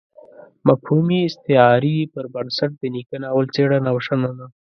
مفهومي 0.67 1.19
استعارې 1.29 1.95
پر 2.13 2.25
بنسټ 2.33 2.71
د 2.77 2.83
نيکه 2.93 3.17
ناول 3.23 3.45
څېړنه 3.55 3.87
او 3.93 3.97
شننه. 4.05 4.45